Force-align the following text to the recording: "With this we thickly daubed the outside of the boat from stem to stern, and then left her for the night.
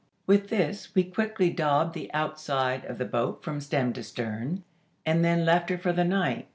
"With 0.25 0.47
this 0.49 0.95
we 0.95 1.03
thickly 1.03 1.51
daubed 1.51 1.93
the 1.93 2.11
outside 2.11 2.85
of 2.85 2.97
the 2.97 3.05
boat 3.05 3.43
from 3.43 3.61
stem 3.61 3.93
to 3.93 4.01
stern, 4.01 4.63
and 5.05 5.23
then 5.23 5.45
left 5.45 5.69
her 5.69 5.77
for 5.77 5.93
the 5.93 6.03
night. 6.03 6.47